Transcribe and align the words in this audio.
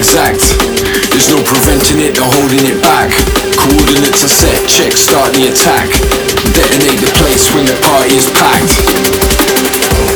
exact. 0.00 0.40
There's 1.12 1.28
no 1.28 1.36
preventing 1.44 2.00
it 2.00 2.16
or 2.16 2.24
holding 2.32 2.64
it 2.64 2.80
back. 2.80 3.12
Coordinates 3.52 4.24
are 4.24 4.32
set, 4.32 4.56
check, 4.64 4.96
start 4.96 5.28
the 5.36 5.52
attack. 5.52 5.92
Detonate 6.56 7.04
the 7.04 7.12
place 7.20 7.52
when 7.52 7.68
the 7.68 7.76
party 7.84 8.16
is 8.16 8.24
packed. 8.32 8.72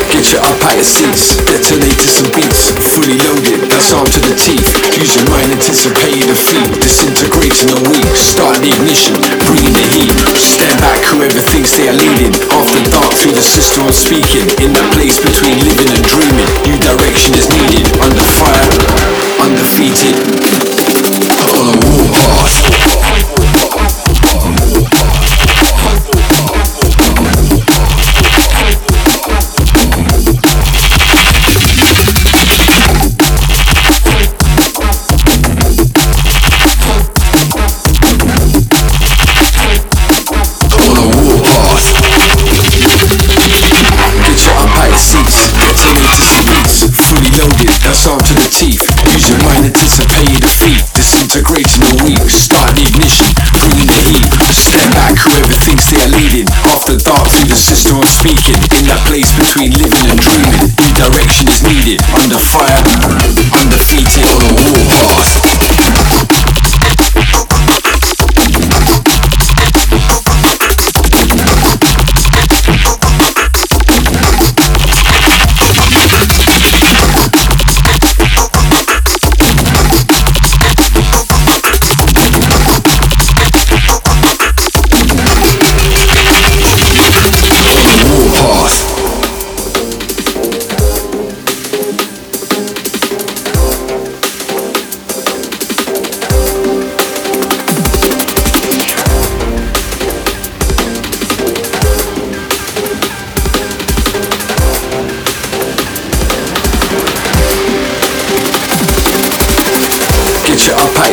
Get 0.08 0.32
your 0.32 0.40
up 0.40 0.56
out 0.64 0.80
of 0.80 0.88
seats, 0.88 1.36
detonate 1.44 2.00
to 2.00 2.08
some 2.08 2.30
beats. 2.32 2.72
Fully 2.96 3.20
loaded, 3.28 3.68
that's 3.68 3.92
armed 3.92 4.08
to 4.16 4.20
the 4.24 4.32
teeth. 4.40 4.64
Use 4.96 5.20
your 5.20 5.28
mind, 5.28 5.52
anticipate 5.52 6.16
defeat. 6.24 6.70
Disintegrating 6.80 7.68
the 7.68 7.80
weak, 7.92 8.08
start 8.16 8.56
the 8.64 8.72
ignition, 8.72 9.20
bringing 9.44 9.74
the 9.74 9.86
heat. 9.92 10.14
Stand 10.38 10.80
back, 10.80 11.02
whoever 11.12 11.44
thinks 11.52 11.76
they 11.76 11.92
are 11.92 11.98
leading. 11.98 12.32
After 12.48 12.80
dark, 12.88 13.12
through 13.20 13.36
the 13.36 13.44
system 13.44 13.84
I'm 13.84 13.92
speaking. 13.92 14.48
In 14.64 14.72
that 14.72 14.88
place 14.96 15.20
between 15.20 15.60
living 15.60 15.90
and 15.92 16.04
dreaming, 16.08 16.48
new 16.64 16.78
direction 16.80 17.36
is 17.36 17.43
heat, 52.14 52.30
start 52.30 52.70
the 52.74 52.82
ignition, 52.86 53.26
bring 53.52 53.86
the 53.86 53.98
heat. 54.10 54.26
Step 54.54 54.90
back, 54.94 55.14
whoever 55.18 55.54
thinks 55.66 55.90
they 55.90 56.00
are 56.02 56.12
leading. 56.14 56.46
Off 56.70 56.86
the 56.86 56.96
dark, 57.02 57.26
through 57.28 57.48
the 57.50 57.58
system 57.58 57.98
I'm 57.98 58.06
speaking. 58.06 58.58
In 58.78 58.86
that 58.86 59.02
place 59.06 59.30
between 59.34 59.74
living 59.74 60.06
and 60.10 60.18
dreaming, 60.18 60.70
redirection 60.78 61.48
is 61.48 61.62
needed. 61.62 61.98
Under 62.14 62.38
fire, 62.38 62.82
undefeated 63.58 64.24
on 64.30 64.40
a 64.42 64.52
warpath. 64.54 65.53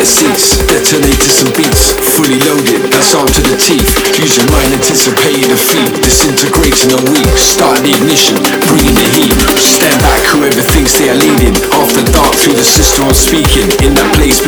the 0.01 0.07
seats, 0.09 0.57
to 0.65 1.29
some 1.29 1.53
beats, 1.53 1.93
fully 2.17 2.41
loaded, 2.49 2.89
that's 2.89 3.13
armed 3.13 3.29
to 3.37 3.41
the 3.45 3.53
teeth. 3.61 3.85
Use 4.17 4.33
your 4.33 4.49
mind, 4.49 4.73
anticipate 4.73 5.37
defeat, 5.45 5.93
disintegrating 6.01 6.89
the 6.89 7.01
weak, 7.13 7.29
start 7.37 7.85
the 7.85 7.93
ignition, 7.93 8.41
bringing 8.65 8.97
the 8.97 9.07
heat. 9.13 9.37
Stand 9.61 10.01
back, 10.01 10.25
whoever 10.33 10.57
thinks 10.73 10.97
they 10.97 11.13
are 11.13 11.19
leading, 11.21 11.53
after 11.77 12.01
dark 12.17 12.33
through 12.33 12.57
the 12.57 12.65
system 12.65 13.13
I'm 13.13 13.13
speaking, 13.13 13.69
in 13.85 13.93
that 13.93 14.09
place 14.17 14.41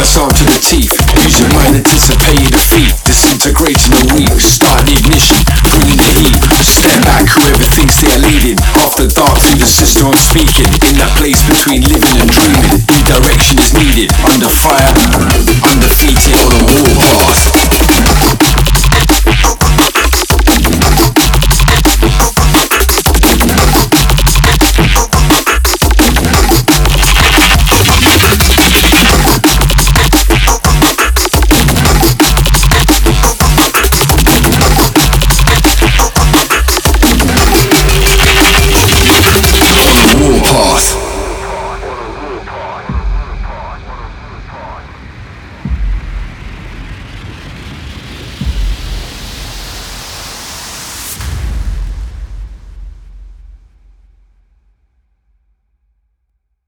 assault 0.00 0.34
to 0.36 0.44
the 0.44 0.58
teeth 0.60 0.92
Use 1.20 1.40
your 1.40 1.52
mind, 1.52 1.76
anticipate 1.76 2.40
defeat 2.48 2.92
Disintegrating 3.04 3.92
the 3.92 4.04
weak, 4.16 4.32
start 4.40 4.82
the 4.88 4.96
ignition 4.96 5.38
Bringing 5.68 6.00
the 6.00 6.10
heat, 6.16 6.40
Step 6.64 7.04
back 7.04 7.28
whoever 7.28 7.66
thinks 7.76 8.00
they 8.00 8.08
are 8.12 8.22
leading. 8.24 8.58
Off 8.80 8.96
the 8.96 9.08
dark 9.12 9.36
through 9.38 9.60
the 9.60 9.68
system 9.68 10.08
I'm 10.08 10.16
speaking. 10.16 10.68
In 10.88 10.96
that 10.96 11.12
place 11.20 11.40
between 11.44 11.84
living 11.84 12.16
and 12.16 12.30
dreaming 12.30 12.80
Redirection 12.88 13.58
is 13.60 13.72
needed, 13.76 14.10
under 14.24 14.48
fire. 14.48 15.59